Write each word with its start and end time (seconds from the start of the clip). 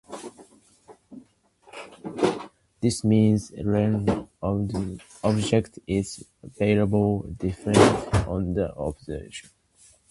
This 2.81 3.03
means 3.03 3.51
length 3.51 4.09
of 4.41 4.71
an 4.73 4.99
object 5.23 5.77
is 5.85 6.25
variable 6.57 7.21
depending 7.37 7.83
on 8.27 8.55
the 8.55 8.73
observer. 8.73 9.29